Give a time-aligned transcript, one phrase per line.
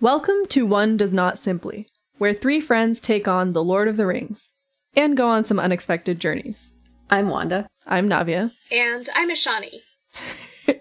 [0.00, 4.06] Welcome to One Does Not Simply, where three friends take on the Lord of the
[4.06, 4.52] Rings
[4.96, 6.72] and go on some unexpected journeys.
[7.10, 7.68] I'm Wanda.
[7.86, 8.50] I'm Navia.
[8.72, 9.80] And I'm Ashani.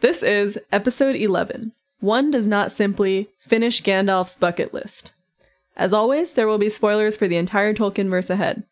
[0.00, 1.72] This is episode 11.
[2.00, 5.12] One does not simply finish Gandalf's bucket list.
[5.76, 8.64] As always, there will be spoilers for the entire Tolkien verse ahead.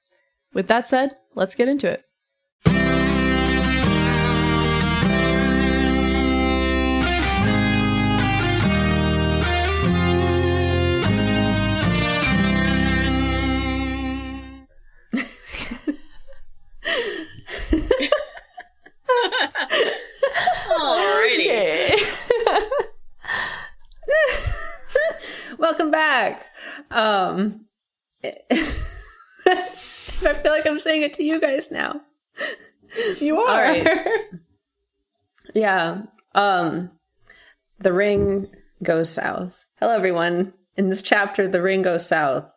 [0.52, 2.04] With that said, let's get into it.
[25.70, 26.46] Welcome back.
[26.90, 27.66] Um
[28.24, 28.34] I
[29.44, 32.00] feel like I'm saying it to you guys now.
[33.20, 33.48] You are.
[33.48, 33.88] All right.
[35.54, 36.02] Yeah.
[36.34, 36.90] Um
[37.78, 38.48] the ring
[38.82, 39.64] goes south.
[39.78, 40.54] Hello everyone.
[40.76, 42.50] In this chapter the ring goes south.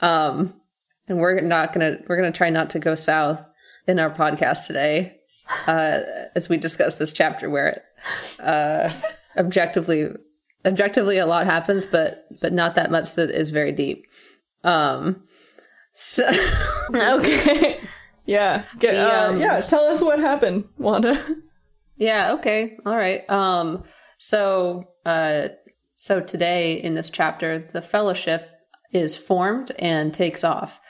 [0.00, 0.60] Um
[1.06, 3.40] and we're not going to we're to try not to go south
[3.86, 5.20] in our podcast today.
[5.68, 6.00] Uh
[6.34, 7.82] as we discuss this chapter where it
[8.40, 8.90] uh
[9.36, 10.08] objectively
[10.64, 14.06] objectively a lot happens but but not that much that is very deep.
[14.64, 15.22] Um
[15.94, 16.28] so
[16.94, 17.80] okay.
[18.24, 18.62] Yeah.
[18.78, 19.60] Get, The, uh, um, yeah.
[19.62, 21.22] Tell us what happened, Wanda.
[21.98, 22.78] Yeah, okay.
[22.84, 23.28] All right.
[23.30, 23.84] Um
[24.18, 25.48] so uh
[25.96, 28.48] so today in this chapter the fellowship
[28.92, 30.80] is formed and takes off.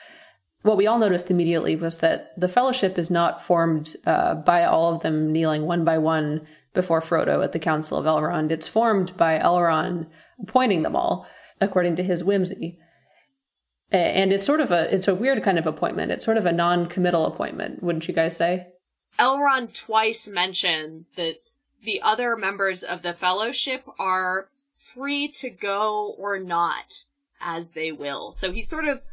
[0.63, 4.95] What we all noticed immediately was that the fellowship is not formed uh, by all
[4.95, 8.51] of them kneeling one by one before Frodo at the Council of Elrond.
[8.51, 10.07] It's formed by Elrond
[10.41, 11.27] appointing them all
[11.61, 12.79] according to his whimsy.
[13.91, 16.11] And it's sort of a it's a weird kind of appointment.
[16.11, 18.67] It's sort of a non-committal appointment, wouldn't you guys say?
[19.19, 21.35] Elrond twice mentions that
[21.83, 27.05] the other members of the Fellowship are free to go or not
[27.39, 28.31] as they will.
[28.31, 29.03] So he sort of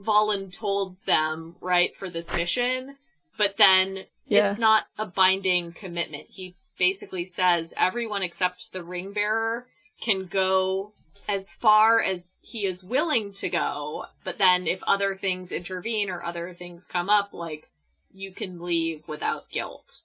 [0.00, 2.96] voluntold them, right, for this mission,
[3.36, 4.46] but then Yeah.
[4.46, 6.26] it's not a binding commitment.
[6.28, 9.66] He basically says everyone except the ring bearer
[10.00, 10.92] can go
[11.28, 16.24] as far as he is willing to go, but then if other things intervene or
[16.24, 17.68] other things come up, like
[18.12, 20.02] you can leave without guilt.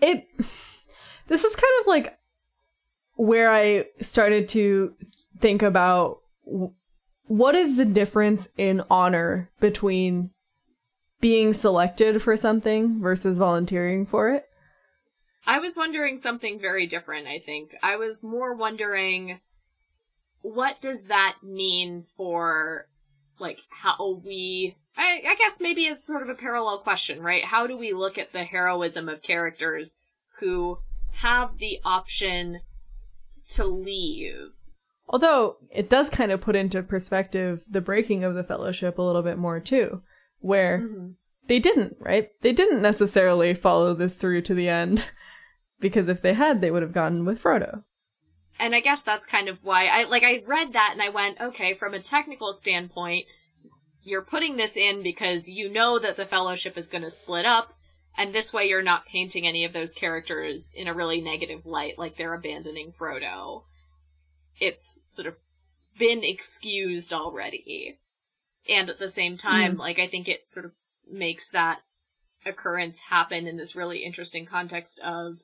[0.00, 0.26] it
[1.28, 2.18] this is kind of like
[3.14, 4.94] where i started to
[5.38, 6.18] think about
[7.26, 10.30] what is the difference in honor between
[11.20, 14.46] being selected for something versus volunteering for it
[15.46, 17.74] I was wondering something very different, I think.
[17.82, 19.40] I was more wondering
[20.42, 22.86] what does that mean for
[23.38, 27.44] like how we I, I guess maybe it's sort of a parallel question, right?
[27.44, 29.96] How do we look at the heroism of characters
[30.40, 30.78] who
[31.14, 32.60] have the option
[33.50, 34.52] to leave?
[35.12, 39.22] although it does kind of put into perspective the breaking of the fellowship a little
[39.22, 40.00] bit more too
[40.40, 41.10] where mm-hmm.
[41.46, 45.04] they didn't right they didn't necessarily follow this through to the end
[45.80, 47.84] because if they had they would have gone with frodo
[48.60, 51.40] and I guess that's kind of why I like I read that and I went,
[51.40, 53.24] okay, from a technical standpoint,
[54.02, 57.74] you're putting this in because you know that the fellowship is going to split up
[58.16, 61.98] and this way you're not painting any of those characters in a really negative light
[61.98, 63.64] like they're abandoning Frodo.
[64.58, 65.36] It's sort of
[65.98, 67.98] been excused already.
[68.70, 69.80] And at the same time, hmm.
[69.80, 70.72] like I think it sort of
[71.10, 71.80] makes that
[72.46, 75.40] occurrence happen in this really interesting context of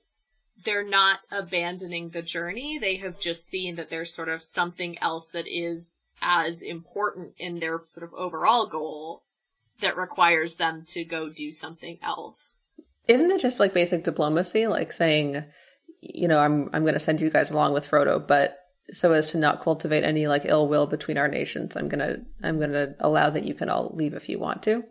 [0.64, 2.78] they're not abandoning the journey.
[2.78, 7.58] They have just seen that there's sort of something else that is as important in
[7.58, 9.24] their sort of overall goal
[9.80, 12.62] that requires them to go do something else.
[13.06, 15.44] Isn't it just like basic diplomacy, like saying,
[16.00, 18.56] you know, I'm I'm going to send you guys along with Frodo, but
[18.92, 22.60] so as to not cultivate any like ill will between our nations, I'm gonna I'm
[22.60, 24.84] gonna allow that you can all leave if you want to.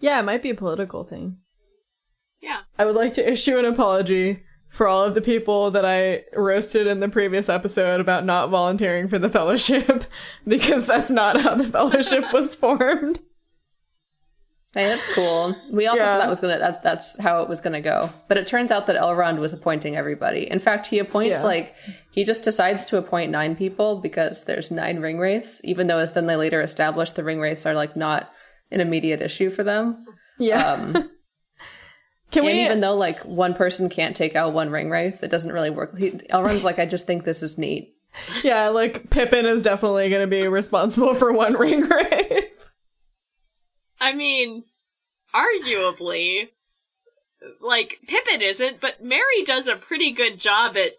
[0.00, 1.38] yeah it might be a political thing
[2.40, 2.60] Yeah.
[2.78, 6.86] I would like to issue an apology for all of the people that I roasted
[6.86, 10.04] in the previous episode about not volunteering for the fellowship
[10.46, 13.18] because that's not how the fellowship was formed.
[14.76, 15.56] Hey, that's cool.
[15.72, 16.04] We all Yeah.
[16.04, 18.10] thought that was gonna that's that's how it was gonna go.
[18.28, 20.50] But it turns out that Elrond was appointing everybody.
[20.50, 21.44] In fact, he appoints Yeah.
[21.44, 21.74] like
[22.10, 26.12] he just decides to appoint nine people because there's nine ring wraiths, even though as
[26.12, 28.30] then they later established the ring wraiths are like not
[28.70, 29.96] an immediate issue for them.
[30.38, 30.72] Yeah.
[30.72, 30.92] Um
[32.32, 35.30] Can and we even though like one person can't take out one ring wraith, it
[35.30, 35.96] doesn't really work.
[35.96, 37.94] He, Elrond's like, I just think this is neat.
[38.42, 42.45] Yeah, like Pippin is definitely going to be responsible for one ring wraith.
[44.06, 44.64] I mean,
[45.34, 46.48] arguably,
[47.60, 50.92] like Pippin isn't, but Merry does a pretty good job at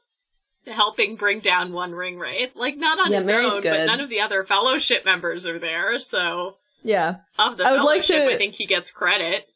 [0.72, 2.56] helping bring down one ring wraith.
[2.56, 3.70] Like not on Yeah, his Merry's own, good.
[3.70, 7.18] but none of the other fellowship members are there, so Yeah.
[7.40, 9.48] of the I would like fellowship to- I think he gets credit.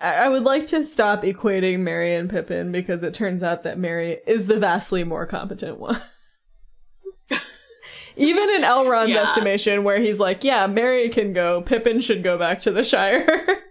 [0.00, 3.78] I I would like to stop equating Merry and Pippin because it turns out that
[3.78, 6.00] Merry is the vastly more competent one.
[8.18, 9.22] Even in Elrond's Yeah.
[9.22, 13.24] estimation, where he's like, yeah, Merry can go, Pippin should go back to the Shire.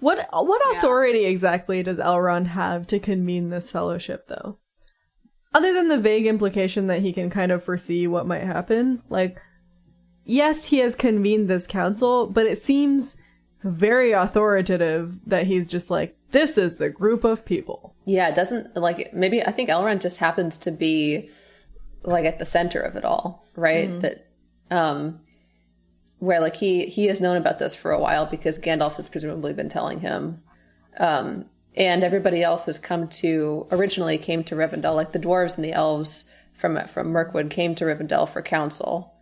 [0.00, 0.78] what what Yeah.
[0.78, 4.58] authority exactly does Elrond have to convene this fellowship, though?
[5.54, 9.40] Other than the vague implication that he can kind of foresee what might happen, like,
[10.24, 13.16] yes, he has convened this council, but it seems
[13.64, 17.94] very authoritative that he's just like, this is the group of people.
[18.04, 21.30] Yeah, it doesn't like maybe I think Elrond just happens to be
[22.06, 24.00] like at the center of it all, right?
[24.00, 24.26] That
[24.70, 25.20] um
[26.18, 29.52] where like he he has known about this for a while because Gandalf has presumably
[29.52, 30.42] been telling him.
[30.98, 35.64] Um and everybody else has come to originally came to Rivendell like the dwarves and
[35.64, 36.24] the elves
[36.54, 39.12] from from Mirkwood came to Rivendell for counsel.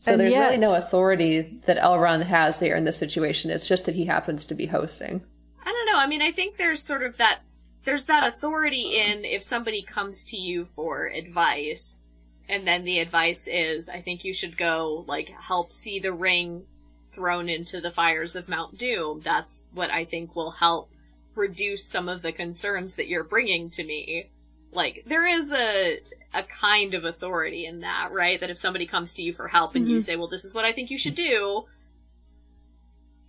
[0.00, 3.50] So And there's really no authority that Elrond has here in this situation.
[3.50, 5.20] It's just that he happens to be hosting.
[5.64, 5.98] I don't know.
[5.98, 7.40] I mean, I think there's sort of that
[7.84, 12.04] there's that authority in if somebody comes to you for advice
[12.48, 16.64] and then the advice is I think you should go like help see the ring
[17.10, 19.20] thrown into the fires of Mount Doom.
[19.24, 20.90] That's what I think will help
[21.34, 24.30] reduce some of the concerns that you're bringing to me.
[24.72, 25.98] Like there is a
[26.34, 28.38] a kind of authority in that, right?
[28.40, 30.04] That if somebody comes to you for help and you mm-hmm.
[30.04, 31.64] say, "Well, this is what I think you should do,"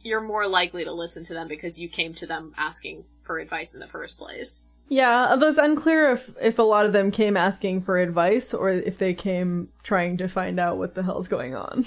[0.02, 3.76] you're more likely to listen to them because you came to them asking for advice
[3.76, 4.66] in the first place.
[4.88, 8.70] Yeah, although it's unclear if, if a lot of them came asking for advice or
[8.70, 11.86] if they came trying to find out what the hell's going on.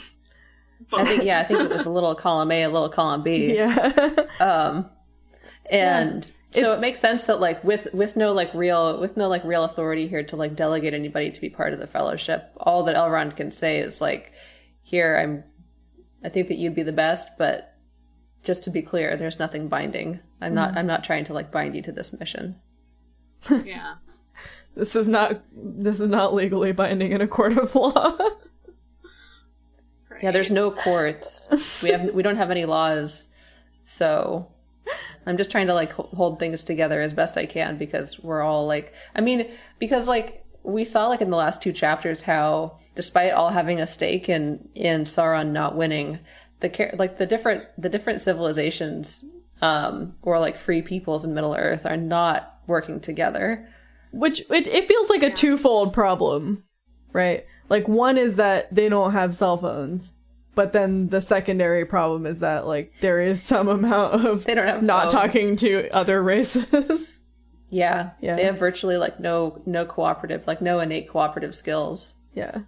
[0.92, 3.54] I think yeah, I think it was a little column A, a little column B.
[3.56, 4.12] Yeah.
[4.38, 4.88] Um,
[5.68, 9.42] and so it makes sense that like with with no like real with no like
[9.42, 12.96] real authority here to like delegate anybody to be part of the fellowship all that
[12.96, 14.32] elrond can say is like
[14.82, 15.44] here i'm
[16.24, 17.74] i think that you'd be the best but
[18.42, 20.78] just to be clear there's nothing binding i'm not mm-hmm.
[20.78, 22.56] i'm not trying to like bind you to this mission
[23.64, 23.94] Yeah.
[24.74, 28.18] this is not this is not legally binding in a court of law.
[30.10, 30.24] Right.
[30.24, 31.48] yeah there's no courts
[31.82, 33.26] we have we don't have any laws
[33.84, 34.52] so
[35.26, 38.66] i'm just trying to like hold things together as best i can because we're all
[38.66, 43.32] like i mean because like we saw like in the last two chapters how despite
[43.32, 46.18] all having a stake in in sauron not winning
[46.60, 49.24] the char- like the different the different civilizations
[49.62, 53.66] um or like free peoples in middle earth are not working together
[54.12, 56.62] Which it, it feels like a twofold problem,
[57.14, 57.46] right?
[57.70, 60.12] Like one is that they don't have cell phones,
[60.54, 64.66] but then the secondary problem is that like there is some amount of They don't
[64.66, 65.14] have not phones.
[65.14, 67.16] talking to other races.
[67.70, 68.36] yeah Yeah.
[68.36, 72.62] they have virtually like no no cooperative like no innate cooperative skills yeah.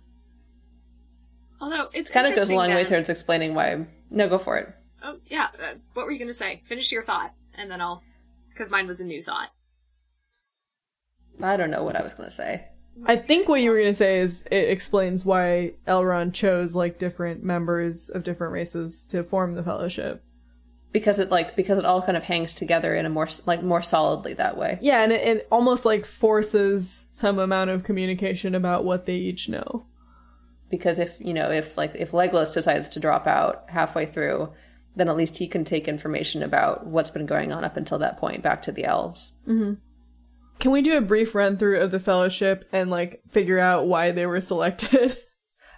[1.61, 3.87] Although it's kind of goes a interesting long way towards explaining why.
[4.11, 4.75] No, go for it.
[5.05, 5.49] Oh yeah.
[5.63, 6.63] Uh, what were you going to say?
[6.67, 8.03] Finish your thought, and then I'll,
[8.49, 9.51] because mine was a new thought.
[11.43, 12.65] I don't know what I was going to say.
[13.07, 17.43] I think what you were gonna say is it explains why Elrond chose like different
[17.43, 20.23] members of different races to form the fellowship.
[20.93, 23.83] Because it like because it all kind of hangs together in a more like more
[23.83, 24.79] solidly that way.
[24.81, 29.49] Yeah, and it, it almost like forces some amount of communication about what they each
[29.49, 29.87] know.
[30.71, 34.53] Because if you know if like if Legolas decides to drop out halfway through,
[34.97, 38.17] then at least he can take information about what's been going on up until that
[38.17, 39.33] point back to the elves.
[39.47, 39.75] Mm-hmm.
[40.61, 44.13] Can we do a brief run through of the fellowship and like figure out why
[44.13, 45.17] they were selected?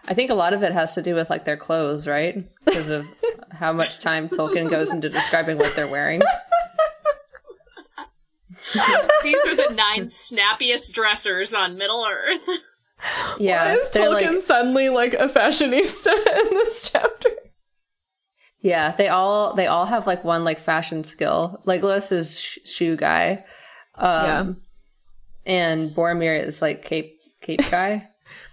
[0.09, 2.47] I think a lot of it has to do with like their clothes, right?
[2.65, 3.07] Because of
[3.51, 6.21] how much time Tolkien goes into describing what they're wearing.
[9.23, 12.49] These are the nine snappiest dressers on Middle Earth.
[13.39, 16.13] Yeah, Why is Tolkien like suddenly like a fashionista
[16.47, 17.31] in this chapter?
[18.61, 21.63] Yeah, they all they all have like one like fashion skill.
[21.67, 23.45] Legolas is sh- shoe guy,
[23.95, 24.61] um,
[25.45, 28.09] and Boromir is like cape cape guy.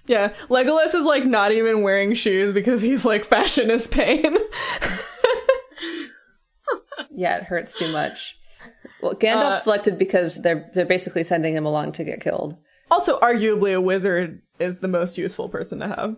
[0.05, 4.35] Yeah, Legolas is like not even wearing shoes because he's like fashion is pain.
[7.15, 8.35] yeah, it hurts too much.
[9.01, 12.55] Well, Gandalf Uh, selected because they're they're basically sending him along to get killed.
[12.91, 16.15] also, arguably, a wizard is the most useful person to have.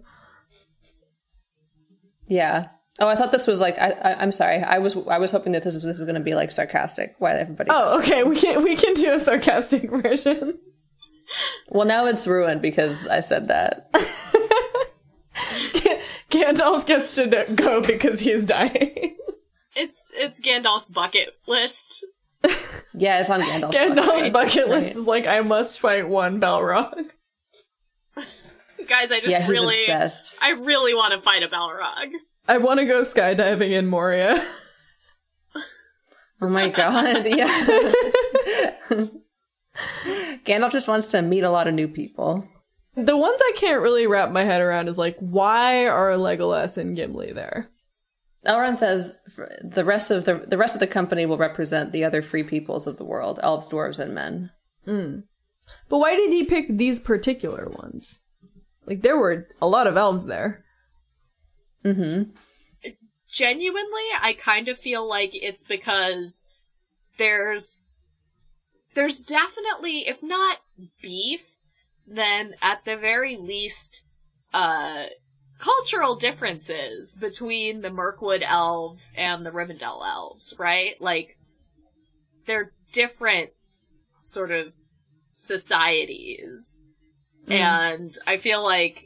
[2.27, 2.67] Yeah.
[2.99, 4.59] Oh, I thought this was like I, I I'm sorry.
[4.61, 7.15] I was I was hoping that this is this is going to be like sarcastic.
[7.19, 7.69] Why everybody?
[7.71, 10.57] Oh, okay, we can we can do a sarcastic version.
[11.69, 13.91] Well, now it's ruined because I said that.
[16.29, 19.17] Gandalf gets to go because he's dying.
[19.75, 22.05] It's it's Gandalf's bucket list.
[22.93, 24.69] Yeah, it's on Gandalf's, Gandalf's bucket, bucket right?
[24.69, 27.09] list is like, I must fight one Balrog.
[28.87, 30.35] Guys, I just Yeah, really, obsessed.
[30.41, 32.11] I really want to fight a Balrog.
[32.47, 34.45] I want to go skydiving in Moria.
[36.41, 37.47] Oh my god, yeah.
[40.45, 42.47] Gandalf just wants to meet a lot of new people.
[42.95, 46.95] The ones I can't really wrap my head around is like, why are Legolas and
[46.95, 47.69] Gimli there?
[48.45, 49.19] Elrond says
[49.63, 52.85] the rest of the the rest of the company will represent the other free peoples
[52.85, 54.51] of the world, elves, dwarves, and men.
[54.85, 55.21] Hmm.
[55.89, 58.19] But why did he pick these particular ones?
[58.85, 60.64] Like, there were a lot of elves there.
[63.31, 66.43] Genuinely, I kind of feel like it's because
[67.17, 67.83] there's
[68.95, 70.59] there's definitely, if not
[71.01, 71.57] beef,
[72.07, 74.03] then at the very least,
[74.53, 75.07] uh,
[75.59, 80.95] cultural differences between the Mirkwood elves and the Rivendell elves, right?
[80.99, 81.37] Like,
[82.47, 83.51] they're different
[84.15, 84.73] sort of
[85.33, 86.79] societies.
[87.47, 89.04] And I feel like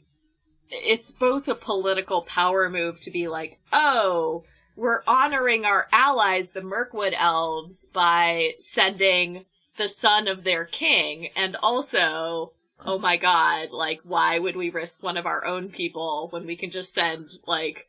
[0.70, 4.44] it's both a political power move to be like, oh,
[4.76, 9.46] we're honoring our allies, the Mirkwood elves, by sending
[9.78, 12.52] the son of their king, and also,
[12.86, 16.56] oh my god, like, why would we risk one of our own people when we
[16.56, 17.88] can just send, like,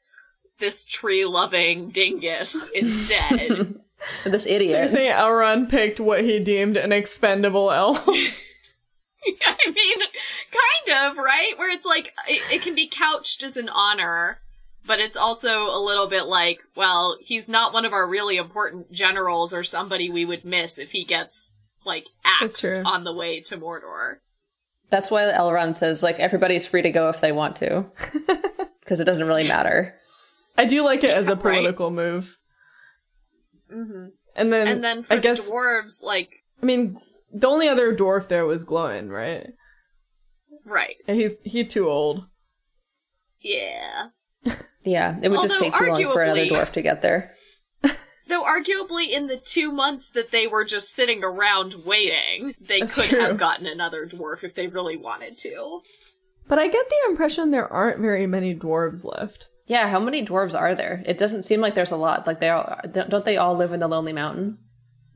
[0.59, 3.77] this tree loving dingus instead?
[4.25, 4.89] This You're idiot.
[4.89, 8.03] saying Elrond picked what he deemed an expendable elf?
[8.09, 9.99] I mean,
[10.51, 11.53] kind of, right?
[11.57, 14.39] Where it's like, it, it can be couched as an honor,
[14.87, 18.91] but it's also a little bit like, well, he's not one of our really important
[18.93, 21.53] generals or somebody we would miss if he gets,
[21.85, 24.17] like, axed on the way to Mordor.
[24.91, 27.87] That's why Elrond says like everybody's free to go if they want to,
[28.81, 29.95] because it doesn't really matter.
[30.59, 31.41] I do like it as a Right.
[31.41, 32.37] political move.
[33.71, 36.31] hmm And then, And then for I guess, dwarves, like,
[36.61, 37.01] I mean,
[37.33, 39.51] the only other dwarf there was Glóin, right?
[40.65, 40.97] Right.
[41.07, 42.27] And he's he too old.
[43.41, 44.09] Yeah.
[44.83, 47.35] Yeah, it would just take too long for another dwarf to get there.
[48.29, 52.95] Though arguably in the two months that they were just sitting around waiting, they That's
[52.95, 53.21] could true.
[53.21, 55.81] have gotten another dwarf if they really wanted to.
[56.47, 59.49] But I get the impression there aren't very many dwarves left.
[59.67, 61.03] Yeah, how many dwarves are there?
[61.07, 62.27] It doesn't seem like there's a lot.
[62.27, 64.59] Like they all don't they all live in the Lonely Mountain?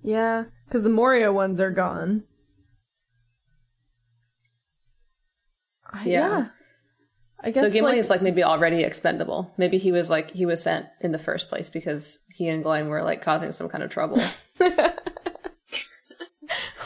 [0.02, 2.24] Yeah, because the Moria ones are gone.
[5.94, 6.48] Uh, Yeah.
[7.42, 9.52] I guess So Gimli like, is like maybe already expendable.
[9.58, 12.88] Maybe he was like he was sent in the first place because he and Glóin
[12.88, 14.18] were like causing some kind of trouble.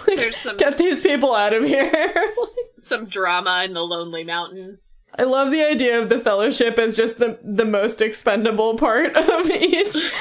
[0.06, 2.12] There's some get these people out of here.
[2.76, 4.80] some drama in the Lonely Mountain.
[5.18, 9.48] I love the idea of the fellowship as just the the most expendable part of
[9.50, 10.12] each.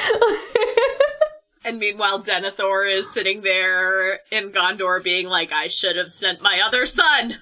[1.65, 6.62] And meanwhile, Denethor is sitting there in Gondor being like, I should have sent my
[6.65, 7.39] other son.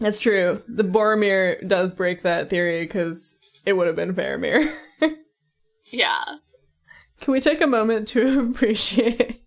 [0.00, 0.62] That's true.
[0.66, 4.72] The Boromir does break that theory because it would have been Faramir.
[5.90, 6.24] Yeah.
[7.20, 9.42] Can we take a moment to appreciate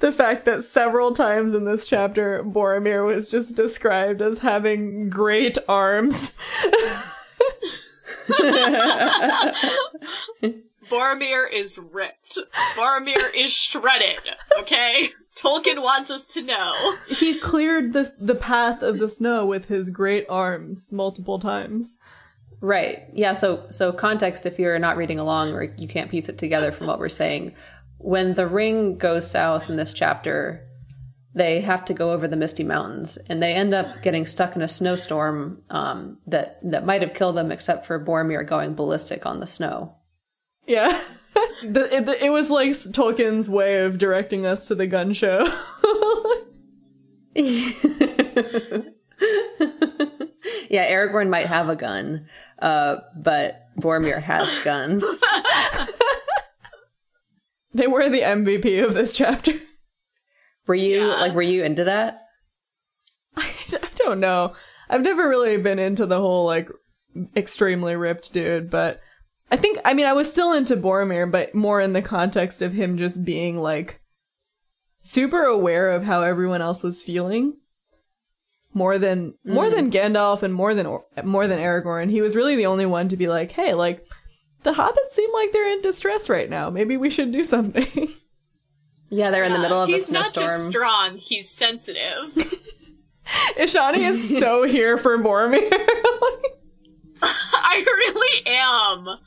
[0.00, 5.56] the fact that several times in this chapter, Boromir was just described as having great
[5.68, 6.36] arms?
[10.90, 12.38] Boromir is ripped.
[12.76, 14.18] Boromir is shredded,
[14.58, 15.10] okay?
[15.36, 16.96] Tolkien wants us to know.
[17.08, 21.96] He cleared the, the path of the snow with his great arms multiple times.
[22.60, 23.04] right.
[23.12, 26.72] Yeah, so so context if you're not reading along or you can't piece it together
[26.72, 27.54] from what we're saying.
[27.98, 30.66] When the ring goes south in this chapter,
[31.34, 34.62] they have to go over the Misty Mountains and they end up getting stuck in
[34.62, 39.40] a snowstorm um, that that might have killed them except for Boromir going ballistic on
[39.40, 39.94] the snow.
[40.66, 41.00] Yeah.
[41.62, 45.46] the, it, it was like Tolkien's way of directing us to the gun show.
[50.70, 52.26] Yeah, Aragorn might have a gun,
[52.60, 55.04] uh, but Boromir has guns.
[57.74, 59.52] they were the MVP of this chapter.
[60.68, 61.06] Were you Yeah.
[61.20, 62.20] like were you into that?
[63.36, 63.48] I
[63.96, 64.54] don't know.
[64.88, 66.68] I've never really been into the whole like
[67.36, 69.00] extremely ripped dude, but
[69.50, 72.72] I think I mean I was still into Boromir, but more in the context of
[72.72, 74.00] him just being like
[75.00, 77.56] super aware of how everyone else was feeling.
[78.72, 80.14] More than more than mm-hmm.
[80.14, 80.86] Gandalf and more than
[81.24, 84.06] more than Aragorn, he was really the only one to be like, "Hey, like
[84.62, 86.70] the hobbits seem like they're in distress right now.
[86.70, 88.08] Maybe we should do something."
[89.08, 90.22] Yeah, they're in the middle of a snowstorm.
[90.22, 92.32] he's not just strong, he's sensitive.
[93.58, 95.86] Ashani is so here for Boromir.
[97.22, 99.18] I really am.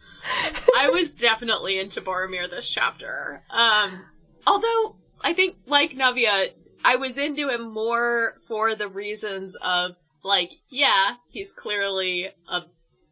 [0.78, 3.44] I was definitely into Boromir this chapter.
[3.50, 4.06] Um,
[4.46, 6.50] although, I think like Navia,
[6.84, 12.62] I was into him more for the reasons of like, yeah, he's clearly a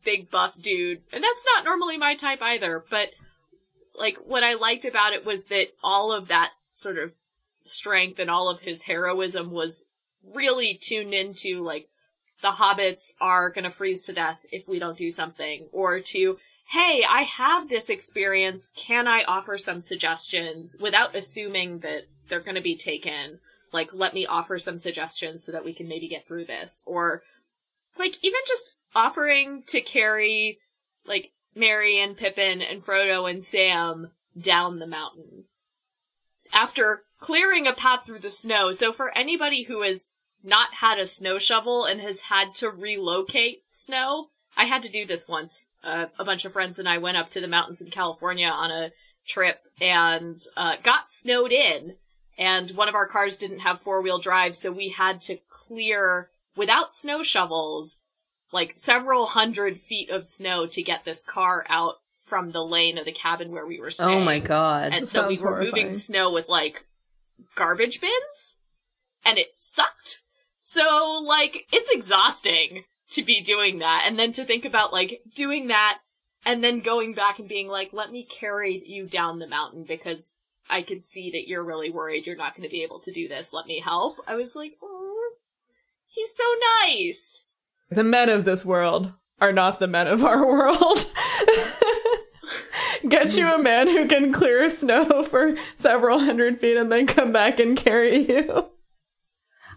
[0.03, 3.09] big buff dude, and that's not normally my type either, but
[3.95, 7.13] like what I liked about it was that all of that sort of
[7.63, 9.85] strength and all of his heroism was
[10.23, 11.87] really tuned into like
[12.41, 16.37] the hobbits are going to freeze to death if we don't do something or to
[16.71, 18.71] hey i have this experience.
[18.75, 23.39] Can i offer some suggestions without assuming that they're going to be taken?
[23.71, 26.83] Like let me offer some suggestions so that we can maybe get through this.
[26.87, 27.23] Or
[27.97, 30.59] like even just offering to carry
[31.05, 35.45] like Merry and Pippin and Frodo and Sam down the mountain.
[36.53, 38.71] After clearing a path through the snow.
[38.71, 40.09] So for anybody who has
[40.43, 44.30] not had a snow shovel and has had to relocate snow,
[44.61, 45.65] I had to do this once.
[45.83, 48.69] Uh, a bunch of friends and I went up to the mountains in California on
[48.69, 48.91] a
[49.27, 51.95] trip and uh, got snowed in.
[52.37, 56.29] And one of our cars didn't have four wheel drive, so we had to clear
[56.55, 58.01] without snow shovels
[58.53, 63.05] like several hundred feet of snow to get this car out from the lane of
[63.05, 64.19] the cabin where we were staying.
[64.19, 64.91] Oh my god.
[64.93, 65.69] And That so we were horrifying.
[65.73, 66.85] moving snow with like
[67.55, 68.57] garbage bins
[69.25, 70.21] and it sucked.
[70.61, 75.67] So like it's exhausting to be doing that and then to think about like doing
[75.67, 75.99] that
[76.45, 80.35] and then going back and being like let me carry you down the mountain because
[80.69, 83.27] I can see that you're really worried you're not going to be able to do
[83.27, 83.53] this.
[83.53, 84.17] Let me help.
[84.25, 85.31] I was like, "Oh,
[86.07, 86.43] he's so
[86.85, 87.43] nice."
[87.89, 91.05] The men of this world are not the men of our world.
[93.09, 97.31] Get you a man who can clear snow for several hundred feet and then come
[97.31, 98.69] back and carry you.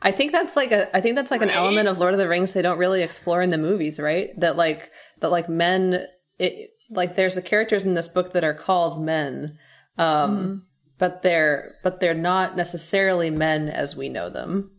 [0.04, 2.28] I think that's like a I think that's like an element of Lord of the
[2.28, 4.38] Rings they don't really explore in the movies, right?
[4.38, 6.06] That like that like men
[6.38, 9.58] it like there's the characters in this book that are called men.
[9.96, 10.66] Um
[10.98, 14.70] but they're but they're not necessarily men as we know them.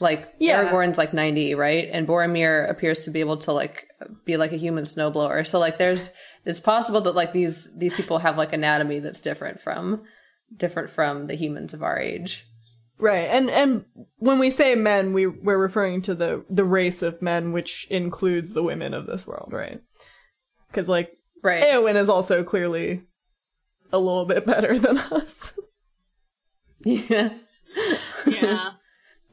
[0.00, 0.64] Like Yeah.
[0.64, 1.88] Aragorn's like 90, right?
[1.90, 3.86] And Boromir appears to be able to like
[4.24, 5.46] be like a human snowblower.
[5.46, 6.10] So like there's
[6.44, 10.02] it's possible that like these these people have like anatomy that's different from
[10.54, 12.44] different from the humans of our age.
[12.98, 13.28] Right.
[13.30, 13.84] And and
[14.18, 18.52] when we say men, we we're referring to the the race of men which includes
[18.52, 19.80] the women of this world, right?
[20.72, 21.62] Cuz like Right.
[21.62, 23.02] Eowyn is also clearly
[23.92, 25.58] a little bit better than us.
[26.84, 27.34] yeah.
[28.26, 28.70] Yeah.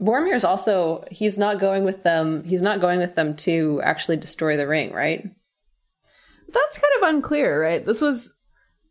[0.01, 4.57] Boromir's also he's not going with them he's not going with them to actually destroy
[4.57, 5.23] the ring, right?
[6.49, 7.85] That's kind of unclear, right?
[7.85, 8.33] This was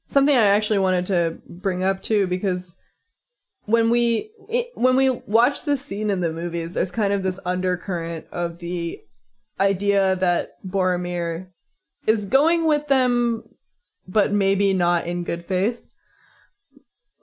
[0.06, 2.76] something I actually wanted to bring up too because
[3.66, 7.40] when we it, when we watch this scene in the movies, there's kind of this
[7.44, 9.00] undercurrent of the
[9.60, 11.48] idea that Boromir
[12.06, 13.44] is going with them,
[14.08, 15.88] but maybe not in good faith.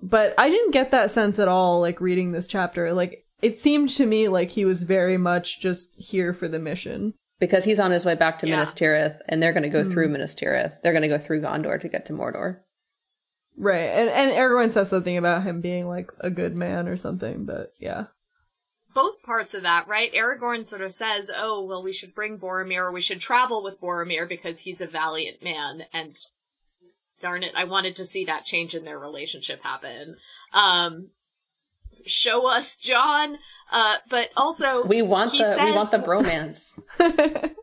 [0.02, 2.93] But I didn't get that sense at all, like reading this chapter.
[2.93, 7.13] Like it seemed to me like he was very much just here for the mission.
[7.39, 8.56] Because he's on his way back to Yeah.
[8.56, 9.91] Minas Tirith and they're going to go mm-hmm.
[9.91, 10.82] through Minas Tirith.
[10.82, 12.60] They're going to go through Gondor to get to Mordor.
[13.60, 17.45] Right, and and Aragorn says something about him being like a good man or something,
[17.45, 18.06] but yeah,
[18.93, 20.13] both parts of that, right?
[20.13, 23.82] Aragorn sort of says, "Oh, well, we should bring Boromir, or we should travel with
[23.82, 26.15] Boromir because he's a valiant man." And
[27.19, 30.15] darn it, I wanted to see that change in their relationship happen.
[30.54, 31.10] Um,
[32.06, 33.39] show us John,
[33.72, 36.80] uh, but also We want he the we want the bromance.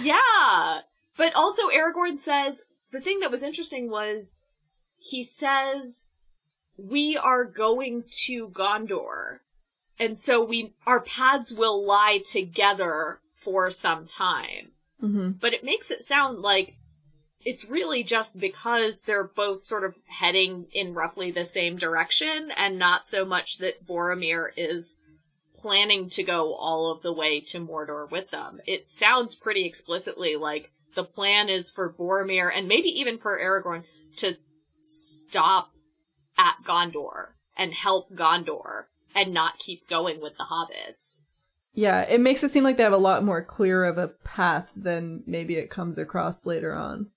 [0.00, 0.80] Yeah,
[1.16, 4.40] but also Aragorn says the thing that was interesting was
[4.98, 6.10] he says
[6.76, 9.40] we are going to Gondor,
[9.98, 14.72] and so we our paths will lie together for some time.
[15.00, 16.76] hmm But it makes it sound like
[17.44, 22.78] it's really just because they're both sort of heading in roughly the same direction, and
[22.78, 24.96] not so much that Boromir is
[25.54, 28.60] planning to go all of the way to Mordor with them.
[28.66, 33.84] It sounds pretty explicitly like the plan is for Boromir and maybe even for Aragorn
[34.16, 34.36] to
[34.86, 35.72] stop
[36.38, 41.22] at Gondor and help Gondor and not keep going with the hobbits.
[41.74, 44.72] yeah, it makes it seem like they have a lot more clear of a path
[44.76, 47.10] than maybe it comes across later on.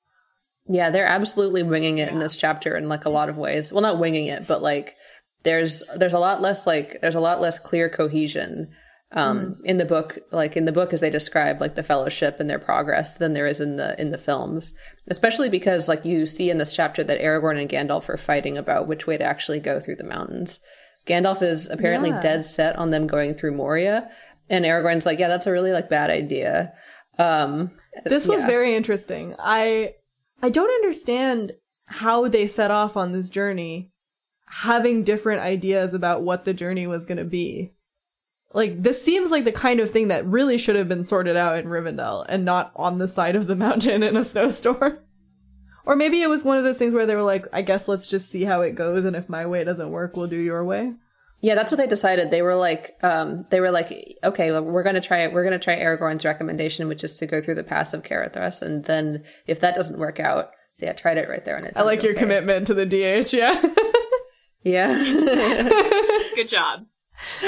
[0.67, 3.71] Yeah, they're absolutely winging it in this chapter in like a lot of ways.
[3.71, 4.95] Well, not winging it, but like
[5.43, 8.69] there's there's a lot less like there's a lot less clear cohesion
[9.13, 12.47] um in the book like in the book as they describe like the fellowship and
[12.49, 14.71] their progress than there is in the in the films
[15.07, 18.87] especially because like you see in this chapter that aragorn and gandalf are fighting about
[18.87, 20.59] which way to actually go through the mountains
[21.07, 22.19] gandalf is apparently Yeah.
[22.19, 24.09] dead set on them going through moria
[24.47, 26.71] and aragorn's like yeah that's a really like bad idea
[27.17, 27.71] um
[28.05, 28.47] This was yeah.
[28.47, 29.35] very interesting.
[29.39, 29.95] I
[30.43, 31.53] I don't understand
[31.87, 33.91] how they set off on this journey.
[34.47, 37.71] having different ideas about what the journey was going to be.
[38.53, 41.57] Like this seems like the kind of thing that really should have been sorted out
[41.57, 44.99] in Rivendell and not on the side of the mountain in a snowstorm.
[45.85, 48.07] Or maybe it was one of those things where they were like, I guess let's
[48.07, 50.93] just see how it goes and if my way doesn't work, we'll do your way.
[51.41, 52.29] Yeah, that's what they decided.
[52.29, 55.33] They were like, um, they were like, okay, well, we're gonna try it.
[55.33, 58.83] We're gonna try Aragorn's recommendation, which is to go through the pass of Caradhras, and
[58.85, 61.73] then if that doesn't work out, so yeah, tried it right there, and it.
[61.75, 62.19] I like your okay.
[62.19, 63.73] commitment to the DH, yeah.
[64.63, 64.93] Yeah.
[66.35, 66.85] Good job.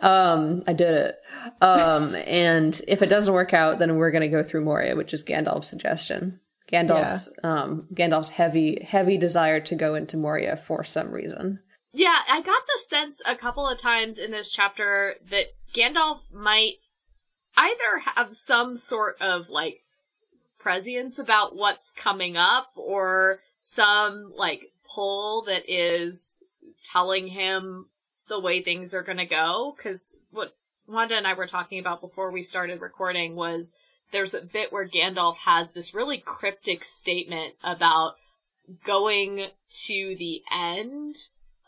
[0.00, 1.16] um, I did it.
[1.60, 5.22] Um, and if it doesn't work out, then we're gonna go through Moria, which is
[5.22, 6.40] Gandalf's suggestion.
[6.72, 11.60] Gandalf's um Gandalf's heavy heavy desire to go into Moria for some reason.
[11.92, 16.74] Yeah, I got the sense a couple of times in this chapter that Gandalf might
[17.56, 19.82] either have some sort of like
[20.58, 26.38] prescience about what's coming up or some like pull that is
[26.82, 27.86] telling him
[28.28, 30.56] the way things are going to go cuz what
[30.86, 33.72] Wanda and I were talking about before we started recording was
[34.12, 38.14] there's a bit where Gandalf has this really cryptic statement about
[38.84, 39.50] going
[39.86, 41.16] to the end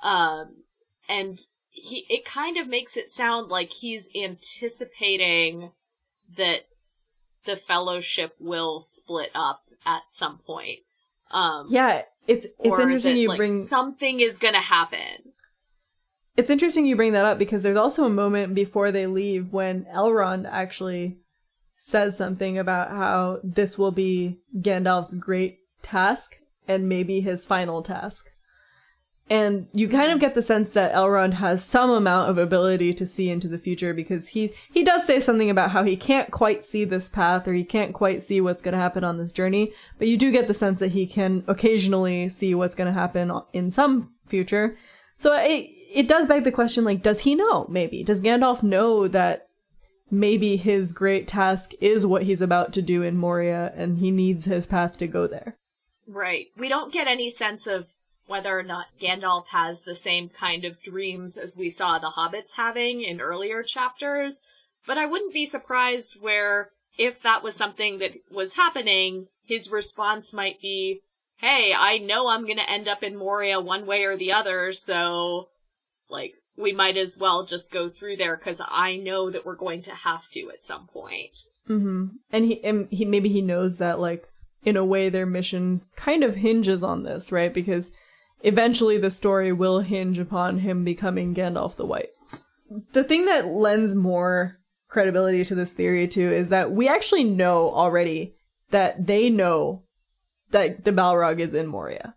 [0.03, 0.65] um,
[1.09, 1.39] and
[1.71, 5.73] he, it kind of makes it sound like he's anticipating
[6.37, 6.67] that
[7.45, 10.81] the fellowship will split up at some point.
[11.31, 15.33] Um, yeah, it's it's interesting that, you like, bring something is gonna happen.
[16.37, 19.87] It's interesting you bring that up because there's also a moment before they leave when
[19.87, 21.19] Elrond actually
[21.77, 26.37] says something about how this will be Gandalf's great task
[26.69, 28.31] and maybe his final task.
[29.29, 33.07] And you kind of get the sense that Elrond has some amount of ability to
[33.07, 36.63] see into the future because he he does say something about how he can't quite
[36.63, 39.73] see this path or he can't quite see what's going to happen on this journey,
[39.99, 43.33] but you do get the sense that he can occasionally see what's going to happen
[43.53, 44.77] in some future.
[45.17, 48.03] So it it does beg the question like does he know maybe?
[48.03, 49.47] Does Gandalf know that
[50.11, 54.45] maybe his great task is what he's about to do in Moria and he needs
[54.45, 55.57] his path to go there?
[56.07, 56.47] Right.
[56.57, 57.89] We don't get any sense of
[58.27, 62.57] whether or not Gandalf has the same kind of dreams as we saw the hobbits
[62.57, 64.41] having in earlier chapters,
[64.87, 70.33] but I wouldn't be surprised where if that was something that was happening, his response
[70.33, 71.03] might be,
[71.37, 74.73] "Hey, I know I'm going to end up in Moria one way or the other,
[74.73, 75.49] so
[76.09, 79.83] like we might as well just go through there cuz I know that we're going
[79.83, 81.39] to have to at some point."
[81.69, 82.07] Mm-hmm.
[82.33, 84.29] And he and he maybe he knows that like
[84.65, 87.53] in a way their mission kind of hinges on this, right?
[87.53, 87.93] Because
[88.43, 92.11] eventually the story will hinge upon him becoming Gandalf the White.
[92.93, 97.73] The thing that lends more credibility to this theory too is that we actually know
[97.73, 98.35] already
[98.71, 99.85] that they know
[100.51, 102.15] that the Balrog is in Moria.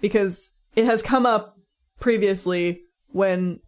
[0.00, 1.56] Because it has come up
[2.00, 2.82] previously
[3.16, 3.60] when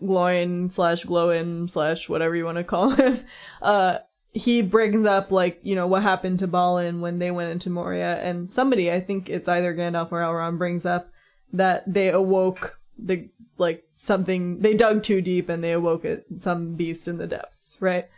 [0.00, 3.18] Gloin slash Glowin slash whatever you want to call him,
[3.62, 3.98] uh,
[4.32, 8.16] he brings up like you know what happened to Balin when they went into Moria,
[8.16, 11.10] and somebody I think it's either Gandalf or Elrond brings up
[11.52, 16.74] that they awoke the like something they dug too deep and they awoke it, some
[16.74, 18.10] beast in the depths, right?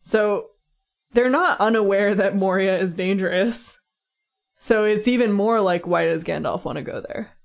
[0.00, 0.50] So
[1.12, 3.80] they're not unaware that Moria is dangerous.
[4.56, 7.37] So it's even more like why does Gandalf want to go there?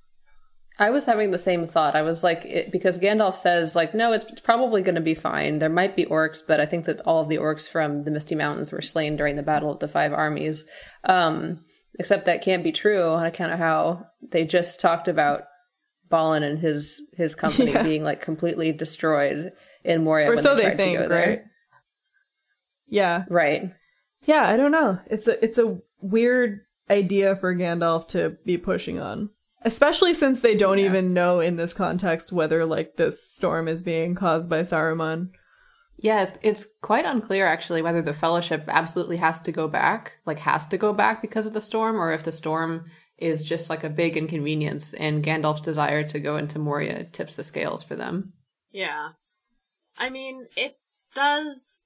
[0.80, 1.96] I was having the same thought.
[1.96, 5.14] I was like, it, because Gandalf says, like, no, it's, it's probably going to be
[5.14, 5.60] fine.
[5.60, 8.34] There might be orcs, but I think that all of the orcs from the Misty
[8.36, 10.66] Mountains were slain during the Battle of the Five Armies.
[11.04, 11.64] Um,
[12.00, 15.44] except that can't be true on account of how they just talked about
[16.10, 17.84] Balin and his his company Yeah.
[17.84, 19.52] being like completely destroyed
[19.84, 20.32] in Moria.
[20.32, 21.28] or so they to think, go there.
[21.30, 21.42] right?
[22.88, 23.24] Yeah.
[23.30, 23.72] Right.
[24.26, 25.00] Yeah, I don't know.
[25.08, 29.30] It's a it's a weird idea for Gandalf to be pushing on.
[29.64, 30.86] Especially since they don't Yeah.
[30.86, 35.30] even know in this context whether like this storm is being caused by Saruman.
[35.98, 40.40] Yeah, it's, it's quite unclear actually whether the Fellowship absolutely has to go back, like
[40.40, 42.86] has to go back because of the storm, or if the storm
[43.18, 47.44] is just like a big inconvenience and Gandalf's desire to go into Moria tips the
[47.44, 48.34] scales for them.
[48.72, 49.10] Yeah.
[49.98, 50.78] I mean, it
[51.16, 51.86] does.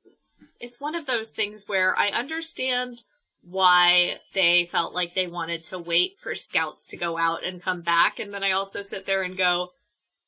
[0.60, 3.04] It's one of those things where I understand
[3.50, 7.82] why they felt like they wanted to wait for scouts to go out and come
[7.82, 9.70] back, and then I also sit there and go,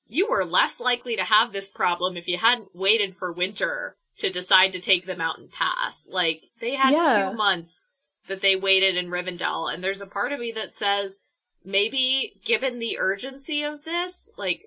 [0.07, 4.29] you were less likely to have this problem if you hadn't waited for winter to
[4.29, 6.07] decide to take the mountain pass.
[6.09, 7.29] Like, they had Yeah.
[7.31, 7.87] two months
[8.27, 11.19] that they waited in Rivendell, and there's a part of me that says,
[11.63, 14.61] maybe given the urgency of this, like,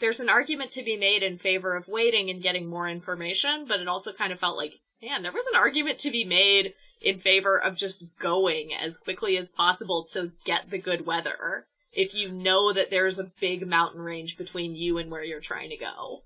[0.00, 3.78] there's an argument to be made in favor of waiting and getting more information, but
[3.78, 7.18] it also kind of felt like, man, there was an argument to be made in
[7.18, 11.66] favor of just going as quickly as possible to get the good weather.
[11.92, 15.68] if you know that there's a big mountain range between you and where you're trying
[15.70, 16.22] to go.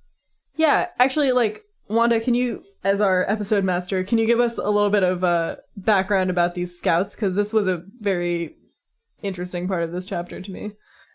[0.56, 4.70] Yeah, actually, like Wanda, can you, as our episode master, can you give us a
[4.70, 7.14] little bit of uh, background about these scouts?
[7.14, 8.56] Because this was a very
[9.22, 10.72] interesting part of this chapter to me.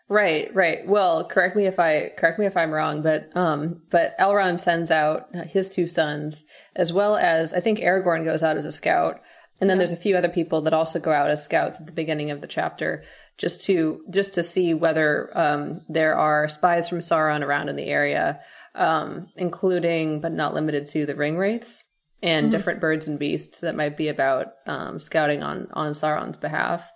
[0.09, 0.85] Right, right.
[0.85, 4.91] Well, correct me if I correct me if I'm wrong, but um, but Elrond sends
[4.91, 6.43] out his two sons,
[6.75, 9.21] as well as I think Aragorn goes out as a scout,
[9.61, 11.93] and then there's a few other people that also go out as scouts at the
[11.93, 13.03] beginning of the chapter,
[13.37, 17.85] just to just to see whether um, there are spies from Sauron around in the
[17.85, 18.41] area,
[18.73, 21.83] um, including but not limited to the ring wraiths
[22.23, 26.91] and different birds and beasts that might be about um, scouting on on Sauron's behalf.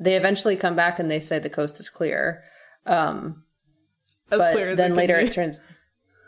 [0.00, 2.44] They eventually come back and they say the coast is clear.
[2.84, 3.44] Um,
[4.30, 5.26] As but clear as then it can later be.
[5.26, 5.60] it turns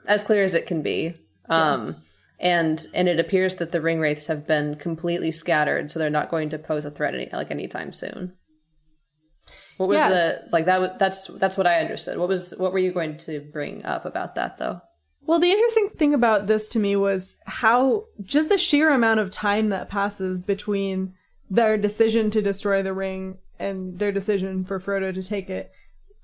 [0.06, 1.14] as clear as it can be.
[1.48, 1.96] Um,
[2.40, 6.30] and and it appears that the ring wraiths have been completely scattered, so they're not
[6.30, 8.34] going to pose a threat any, like anytime soon.
[9.76, 10.10] What was Yes.
[10.42, 10.80] the like that?
[10.80, 12.18] Was, that's that's what I understood.
[12.18, 14.80] What was what were you going to bring up about that though?
[15.22, 19.30] Well, the interesting thing about this to me was how just the sheer amount of
[19.30, 21.14] time that passes between
[21.50, 25.70] their decision to destroy the ring and their decision for Frodo to take it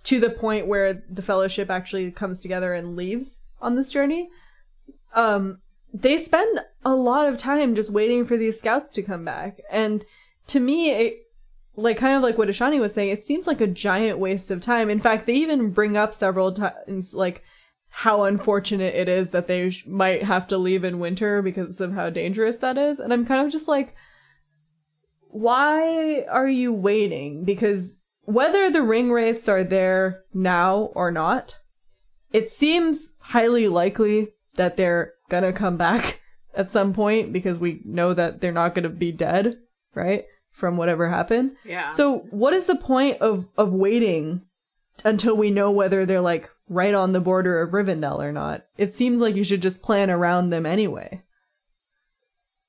[0.05, 4.29] to the point where the fellowship actually comes together and leaves on this journey.
[5.15, 5.59] Um
[6.01, 9.61] they spend a lot of time just waiting for these scouts to come back.
[9.71, 10.05] And
[10.49, 11.23] to me, it,
[11.75, 14.61] like kind of like what Ashani was saying, it seems like a giant waste of
[14.61, 14.91] time.
[14.91, 17.45] In fact, they even bring up several times like
[17.89, 21.93] how unfortunate it is that they sh- might have to leave in winter because of
[21.93, 22.99] how dangerous that is.
[22.99, 23.95] And I'm kind of just like,
[25.29, 27.45] why are you waiting?
[27.45, 31.59] Because whether the ring wraiths are there now or not,
[32.33, 36.21] it seems highly likely that they're gonna come back
[36.55, 39.59] at some point because we know that they're not gonna be dead,
[39.95, 40.25] right?
[40.51, 41.57] From whatever happened.
[41.65, 41.91] Yeah.
[41.91, 44.43] So what is the point of of waiting
[45.05, 48.65] until we know whether they're like right on the border of Rivendell or not?
[48.79, 51.23] It seems like you should just plan around them anyway.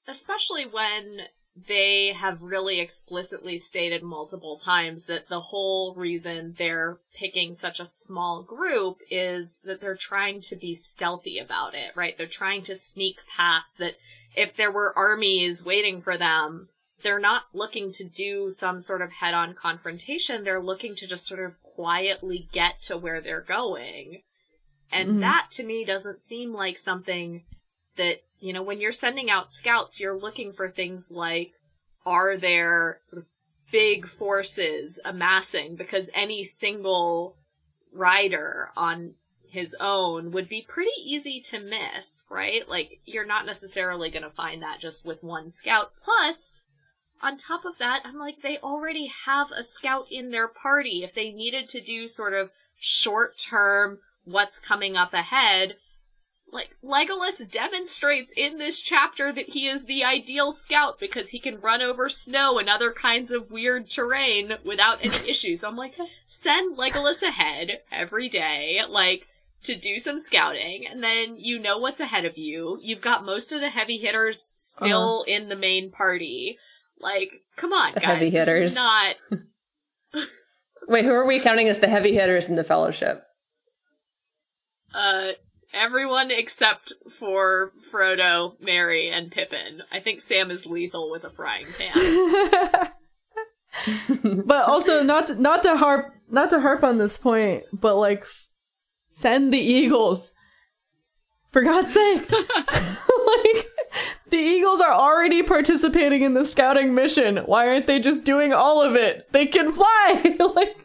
[0.08, 1.22] especially when
[1.66, 7.86] they have really explicitly stated multiple times that the whole reason they're picking such a
[7.86, 12.16] small group is that they're trying to be stealthy about it, right?
[12.18, 13.96] They're trying to sneak past that
[14.36, 16.70] if there were armies waiting for them,
[17.02, 20.44] they're not looking to do some sort of head on confrontation.
[20.44, 24.22] They're looking to just sort of quietly get to where they're going.
[24.92, 25.20] And mm-hmm.
[25.22, 27.44] that to me doesn't seem like something
[27.96, 31.52] that, you know, when you're sending out scouts, you're looking for things like,
[32.06, 33.28] are there sort of
[33.72, 35.76] big forces amassing?
[35.76, 37.36] Because any single
[37.94, 39.16] rider on
[39.50, 42.68] his own would be pretty easy to miss, right?
[42.70, 45.94] Like, you're not necessarily going to find that just with one scout.
[46.04, 46.64] Plus,
[47.22, 51.02] on top of that, I'm like, they already have a scout in their party.
[51.04, 55.78] If they needed to do sort of short term, what's coming up ahead,
[56.52, 61.60] like, Legolas demonstrates in this chapter that he is the ideal scout because he can
[61.60, 65.64] run over snow and other kinds of weird terrain without any issues.
[65.64, 65.96] I'm like,
[66.28, 69.28] send Legolas ahead every day, like,
[69.64, 72.78] to do some scouting, and then you know what's ahead of you.
[72.82, 76.58] You've got most of the heavy hitters still in the main party.
[77.00, 78.08] Like, come on, The guys.
[78.08, 78.76] heavy hitters.
[78.76, 79.16] not.
[80.88, 83.24] Wait, who are we counting as the heavy hitters in the Fellowship?
[84.94, 85.32] Uh,
[85.78, 89.84] everyone except for Frodo, Merry, and Pippin.
[89.92, 92.92] I think Sam is lethal with a frying pan.
[94.24, 98.26] But also not to, not to harp not to harp on this point, but like
[99.10, 100.32] send the Eagles.
[101.52, 102.30] For God's sake.
[102.32, 103.68] like
[104.30, 107.38] the Eagles are already participating in the scouting mission.
[107.38, 109.32] Why aren't they just doing all of it?
[109.32, 110.38] They can fly.
[110.56, 110.78] like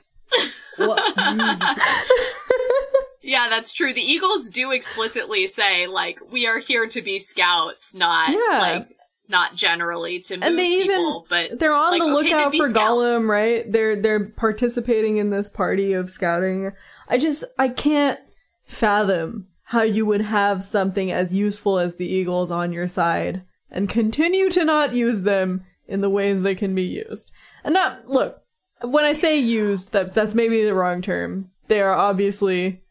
[3.44, 3.92] yeah, that's true.
[3.92, 8.58] The Eagles do explicitly say, like, we are here to be scouts, not, Yeah.
[8.58, 8.96] like,
[9.28, 12.58] not generally to move and they people, even but they're on like, the lookout be
[12.58, 12.84] for scouts.
[12.90, 13.70] Gollum, right?
[13.70, 16.72] They're they're participating in this party of scouting.
[17.08, 18.20] I just I can't
[18.64, 23.88] fathom how you would have something as useful as the Eagles on your side and
[23.88, 27.32] continue to not use them in the ways they can be used.
[27.64, 28.42] And not look,
[28.82, 31.50] when I say used, that that's maybe the wrong term.
[31.68, 32.82] They are obviously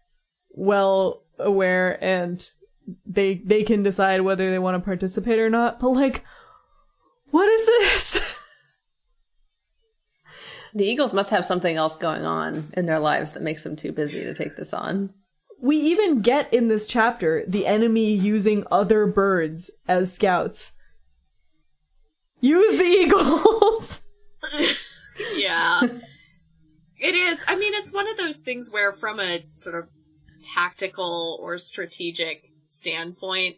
[0.53, 2.49] well aware and
[3.05, 5.79] they they can decide whether they want to participate or not.
[5.79, 6.23] But like,
[7.29, 8.37] what is this?
[10.73, 13.91] The Eagles must have something else going on in their lives that makes them too
[13.91, 15.13] busy to take this on.
[15.59, 20.73] we even get in this chapter the enemy using other birds as scouts.
[22.39, 24.07] Use the eagles.
[25.35, 25.81] yeah.
[26.97, 27.39] It is.
[27.47, 29.89] I mean, it's one of those things where, from a sort of
[30.41, 33.57] tactical or strategic standpoint,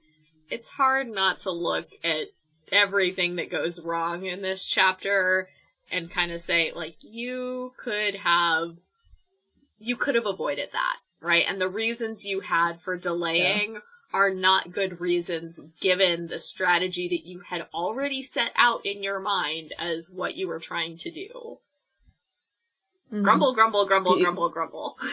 [0.50, 2.28] it's hard not to look at
[2.72, 5.48] everything that goes wrong in this chapter
[5.92, 8.78] and kind of say, like, you could have,
[9.78, 11.46] you could have avoided that, right?
[11.48, 13.80] And the reasons you had for delaying
[14.14, 19.20] are not good reasons given the strategy that you had already set out in your
[19.20, 21.58] mind as what you were trying to do.
[23.12, 23.24] Mm-hmm.
[23.24, 24.98] Grumble, grumble, grumble, you- grumble, grumble.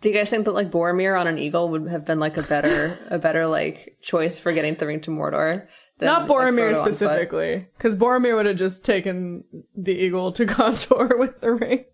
[0.00, 2.42] Do you guys think that like Boromir on an eagle would have been like a
[2.42, 5.66] better a better like choice for getting the ring to Mordor?
[5.98, 6.94] than, Not Boromir Frodo on foot?
[6.94, 11.84] specifically, because Boromir would have just taken the eagle to Gondor with the ring.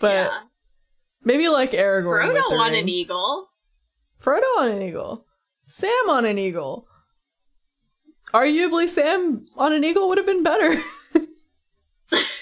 [0.00, 0.38] But yeah.
[1.22, 2.82] maybe like Aragorn with Frodo the on ring.
[2.82, 3.48] an eagle.
[4.20, 5.26] Frodo on an eagle.
[5.64, 6.88] Sam on an eagle.
[8.34, 10.82] Arguably, Sam on an eagle would have been better.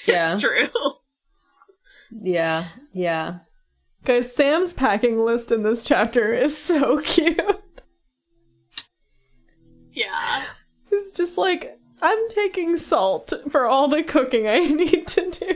[0.07, 0.67] Yeah, It's true.
[2.11, 3.41] yeah, yeah.
[4.05, 7.39] Guys, Sam's packing list in this chapter is so cute.
[9.93, 10.45] yeah.
[10.91, 15.55] It's just like, I'm taking salt for all the cooking I need to do.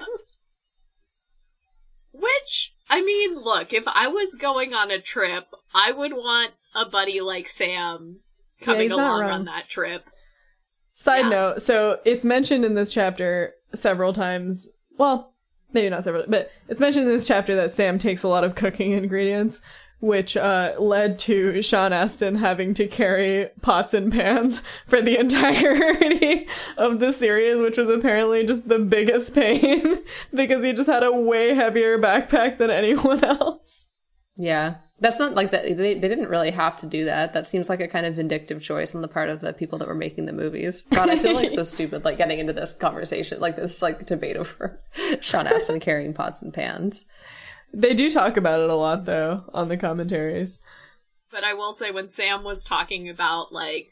[2.12, 6.85] Which, I mean, look, if I was going on a trip, I would want a
[6.88, 8.20] buddy like Sam
[8.61, 10.04] coming not along on that trip.
[10.94, 11.28] Side Yeah.
[11.30, 14.68] note, so it's mentioned in this chapter several times.
[14.96, 15.33] Well,
[15.74, 18.54] maybe not several, but it's mentioned in this chapter that Sam takes a lot of
[18.54, 19.60] cooking ingredients,
[20.00, 26.46] which uh, led to Sean Astin having to carry pots and pans for the entirety
[26.76, 29.98] of the series, which was apparently just the biggest pain
[30.34, 33.87] because he just had a way heavier backpack than anyone else.
[34.37, 34.76] Yeah.
[35.00, 35.64] That's not like that.
[35.64, 37.33] They, they didn't really have to do that.
[37.33, 39.88] That seems like a kind of vindictive choice on the part of the people that
[39.88, 40.85] were making the movies.
[40.90, 44.37] God, I feel like so stupid, like getting into this conversation, like this like debate
[44.37, 44.80] over
[45.20, 47.04] Sean Astin carrying pots and pans.
[47.72, 50.61] They do talk about it a lot, though, on the commentaries.
[51.30, 53.90] But I will say, when Sam was talking about, like,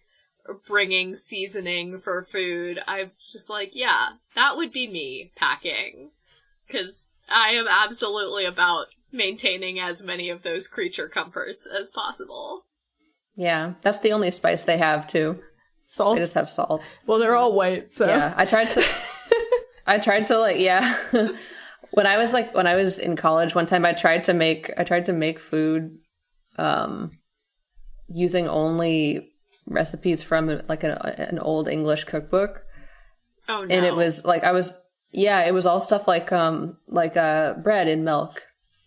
[0.67, 6.11] bringing seasoning for food, I'm just like, yeah, that would be me packing.
[6.65, 12.65] Because I am absolutely about maintaining as many of those creature comforts as possible.
[13.35, 15.39] Yeah, that's the only spice they have too.
[15.87, 16.17] Salt.
[16.17, 16.83] They just have salt.
[17.07, 18.07] Well, they're all white, so.
[18.07, 18.85] Yeah, I tried to.
[19.87, 20.97] I tried to like yeah.
[21.91, 24.71] when I was like when I was in college, one time I tried to make
[24.77, 25.99] I tried to make food,
[26.57, 27.11] um,
[28.09, 29.29] using only
[29.67, 32.63] recipes from like a, an old English cookbook,
[33.49, 33.75] Oh no.
[33.75, 34.75] and it was like I was
[35.13, 38.43] yeah, it was all stuff like um like uh bread in milk,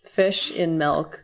[0.05, 1.23] fish in milk.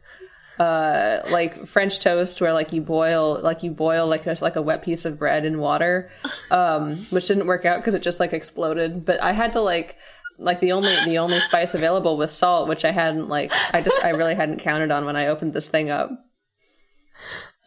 [0.59, 4.61] Uh, like French toast, where like you boil, like you boil like just like a
[4.61, 6.11] wet piece of bread in water,
[6.51, 9.03] um, which didn't work out because it just like exploded.
[9.03, 9.95] But I had to like,
[10.37, 14.03] like the only the only spice available was salt, which I hadn't like, I just
[14.03, 16.11] I really hadn't counted on when I opened this thing up.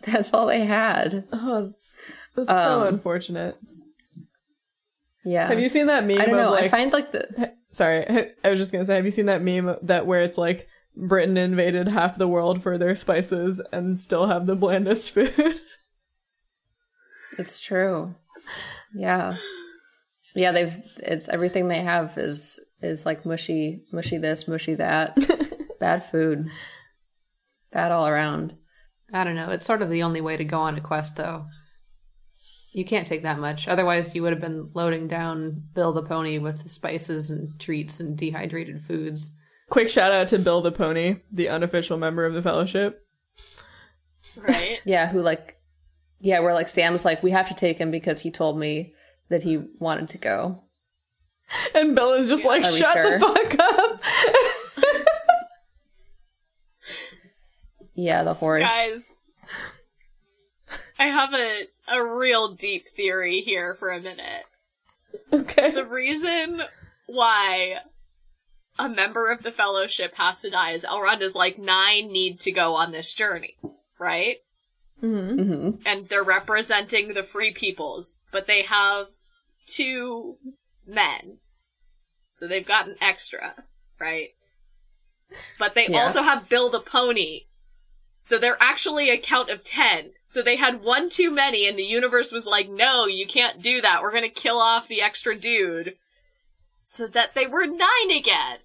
[0.06, 1.26] That's all they had.
[1.32, 1.98] Oh, that's,
[2.36, 3.56] that's so Um, unfortunate.
[5.24, 6.50] Yeah, Have you seen that meme I don't of know.
[6.52, 6.64] like?
[6.64, 8.06] I find like the Sorry,
[8.44, 8.96] I was just gonna say.
[8.96, 12.78] Have you seen that meme that where it's like Britain invaded half the world for
[12.78, 15.60] their spices and still have the blandest food?
[17.38, 18.14] It's true.
[18.94, 19.36] Yeah.
[20.36, 25.16] Yeah, they've it's everything they have is is like mushy mushy this, mushy that.
[25.80, 26.48] Bad food.
[27.72, 28.56] Bad all around.
[29.12, 29.50] I don't know.
[29.50, 31.44] It's sort of the only way to go on a quest, though.
[32.74, 33.68] You can't take that much.
[33.68, 38.18] Otherwise, you would have been loading down Bill the pony with spices and treats and
[38.18, 39.30] dehydrated foods.
[39.70, 43.00] Quick shout out to Bill the Pony, the unofficial member of the Fellowship.
[44.36, 44.80] right?
[44.84, 45.56] Yeah, who like
[46.20, 48.92] yeah, where like Sam's like, we have to take him because he told me
[49.28, 50.64] that he wanted to go.
[51.74, 53.18] And Bill is just like, Are shut sure?
[53.18, 54.02] the fuck up.
[57.94, 58.62] Yeah, the horse.
[58.62, 59.14] Guys,
[60.98, 64.46] I have a, a real deep theory here for a minute.
[65.32, 65.70] okay.
[65.70, 66.62] The reason
[67.06, 67.76] why
[68.78, 72.52] a member of the fellowship has to die is Elrond is like nine need to
[72.52, 73.54] go on this journey,
[74.00, 74.36] right?
[75.00, 79.06] hmm And they're representing the free peoples, but they have
[79.66, 80.36] two
[80.86, 81.38] men.
[82.30, 83.54] So they've got an extra,
[84.00, 84.30] right?
[85.58, 86.02] But they Yeah.
[86.02, 87.42] also have Bill the pony.
[88.20, 90.12] So they're actually a count of ten.
[90.24, 93.80] So they had one too many and the universe was like, no, you can't do
[93.82, 94.02] that.
[94.02, 95.96] We're gonna kill off the extra dude.
[96.80, 98.58] So that they were nine again.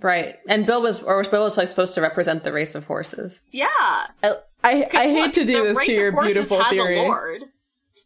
[0.00, 0.36] Right.
[0.48, 3.42] And Bill was or Bill was like supposed to represent the race of horses.
[3.50, 3.66] Yeah.
[4.22, 6.96] I, I, 'Cause I hate look, to do this to your beautiful theory.
[6.96, 7.42] lord.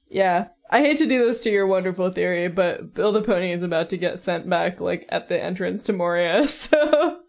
[0.09, 0.49] Yeah.
[0.71, 3.89] I hate to do this to your wonderful theory, but Bill the Pony is about
[3.91, 7.21] to get sent back like at the entrance to Moria, so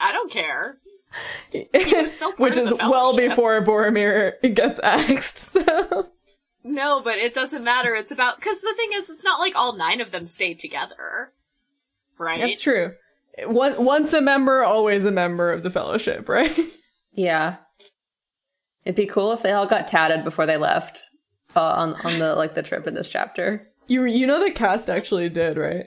[0.00, 0.78] I don't care.
[1.52, 5.38] which still part of is the well before Boromir gets axed.
[5.56, 6.10] So
[6.64, 7.94] No, but it doesn't matter.
[7.94, 11.28] It's about because the thing is, it's not like all nine of them stay together,
[12.18, 12.40] right?
[12.40, 12.94] that's true.
[13.44, 16.56] One, once a member, always a member of the Fellowship, right?
[17.12, 17.56] Yeah.
[18.84, 21.02] It'd be cool if they all got tatted before they left
[21.56, 23.62] uh, on on the like the trip in this chapter.
[23.86, 25.86] You you know the cast actually did, right?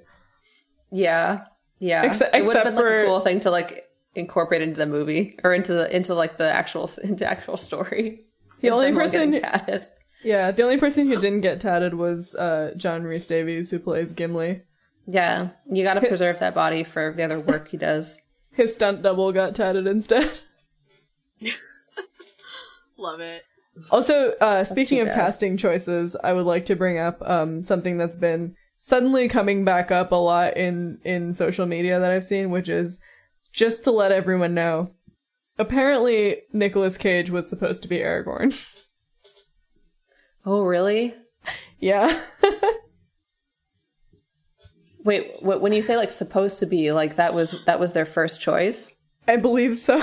[0.91, 1.45] Yeah,
[1.77, 2.03] yeah.
[2.03, 3.83] Except- it would have except been like for- a cool thing to like
[4.19, 8.25] incorporate into the movie or into the into like the actual into actual story.
[8.61, 9.87] The only person, tatted.
[10.21, 14.13] yeah, the only person who didn't get tatted was uh, John Rhys Davies, who plays
[14.13, 14.63] Gimli.
[15.07, 18.17] Yeah, you got to preserve that body for the other work he does.
[18.51, 20.29] His stunt double got tatted instead.
[22.97, 23.43] Love it.
[23.91, 25.15] Also, uh, speaking of bad.
[25.15, 29.91] casting choices, I would like to bring up um, something that's been suddenly coming back
[29.91, 32.99] up a lot in in social media that I've seen, which is
[33.51, 34.91] just to let everyone know.
[35.57, 38.53] Apparently, Nicolas Cage was supposed to be Aragorn.
[40.45, 41.13] Oh, really?
[41.79, 42.17] yeah,
[45.03, 48.05] Wait, wh- when you say like supposed to be, like that was that was their
[48.05, 48.93] first choice?
[49.27, 49.99] I believe so.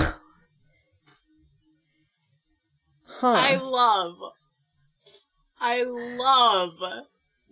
[3.05, 3.27] Huh?
[3.27, 4.15] I love,
[5.59, 6.71] I love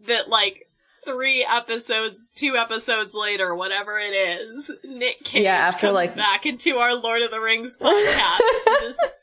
[0.07, 0.29] that.
[0.29, 0.64] Like
[1.05, 6.45] three episodes, two episodes later, whatever it is, Nick Cage Yeah, after, comes like- back
[6.45, 8.73] into our Lord of the Rings podcast in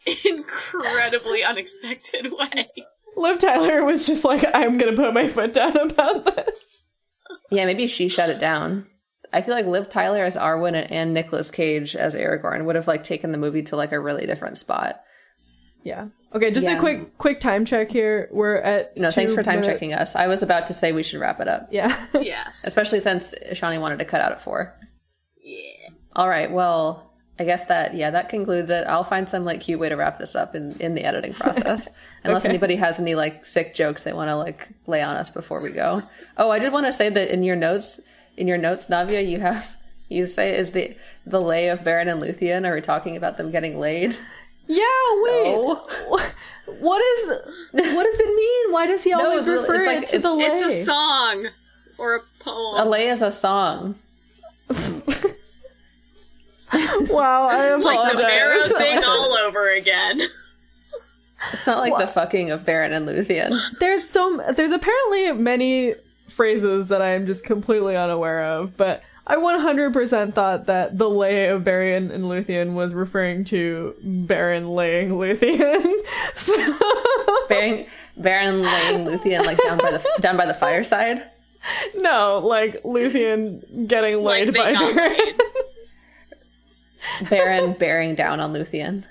[0.07, 2.69] this incredibly unexpected way.
[3.17, 6.85] Liv Tyler was just like, I'm gonna put my foot down about this.
[7.51, 8.87] yeah, maybe she shut it down.
[9.35, 13.03] I feel like Liv Tyler as Arwen and Nicolas Cage as Aragorn would have like
[13.05, 15.01] taken the movie to like a really different spot.
[15.85, 16.09] Yeah.
[16.35, 18.29] Okay, just a quick quick time check here.
[18.31, 20.15] We're at No, thanks two for time minute- checking us.
[20.15, 22.07] I was about to say we should wrap it up, Yeah.
[22.21, 22.65] Yes.
[22.67, 24.75] especially since Shawnee wanted to cut out at four.
[25.43, 25.59] yeah.
[26.15, 28.87] All right, well, I guess that yeah, that concludes it.
[28.87, 31.89] I'll find some like cute way to wrap this up in in the editing process.
[32.25, 32.51] Unless Okay.
[32.51, 35.73] anybody has any like sick jokes they want to like lay on us before we
[35.73, 36.01] go.
[36.37, 37.99] Oh, I did want to say that in your notes,
[38.37, 39.77] in your notes, Navia, you have
[40.09, 40.95] you say is the
[41.27, 42.69] the lay of Beren and Luthien.
[42.69, 44.15] Are we talking about them getting laid?
[44.75, 45.57] Yeah, wait.
[45.57, 45.87] No.
[46.79, 47.29] What is
[47.75, 48.73] what does it mean?
[48.73, 50.45] Why does he always refer it's like- it to the lay?
[50.45, 51.49] It's a song
[51.99, 52.87] or a poem.
[52.87, 53.97] A lay is a song.
[54.71, 54.79] wow,
[57.51, 58.79] I It's like the Barrow apologize.
[58.79, 60.23] thing all over again.
[61.53, 63.59] It's not like the fucking of Beren and Luthien.
[63.81, 65.95] there's so there's apparently many
[66.29, 71.47] phrases that I am just completely unaware of, but I 100% thought that the lay
[71.49, 75.93] of Beren and Luthien was referring to Beren laying Luthien.
[76.35, 76.53] so,
[77.49, 77.87] Beren,
[78.19, 81.23] Beren laying Luthien like down by the down by the fireside.
[81.95, 84.97] no, like Luthien getting laid they by got Beren.
[85.19, 85.41] laid.
[87.21, 89.05] Beren bearing down on Luthien.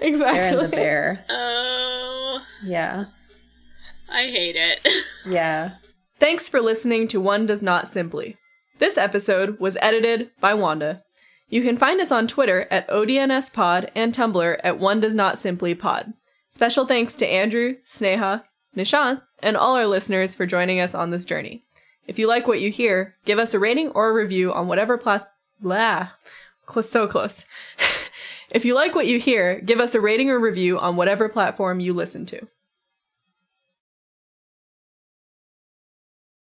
[0.00, 0.38] exactly.
[0.40, 1.24] Beren the bear.
[1.28, 3.06] Oh, Yeah.
[4.08, 4.86] I hate it.
[5.26, 5.72] Yeah.
[6.18, 8.36] Thanks for listening to One Does Not Simply.
[8.82, 11.04] This episode was edited by Wanda.
[11.48, 15.72] You can find us on Twitter at ODNSPod and Tumblr at One Does Not Simply
[15.72, 16.14] Pod.
[16.50, 18.42] Special thanks to Andrew, Sneha,
[18.76, 21.62] Nishant, and all our listeners for joining us on this journey.
[22.08, 24.98] If you like what you hear, give us a rating or a review on whatever
[24.98, 25.26] plas-
[25.60, 26.08] blah.
[26.80, 27.44] So close.
[28.50, 31.78] if you like what you hear, give us a rating or review on whatever platform
[31.78, 32.48] you listen to.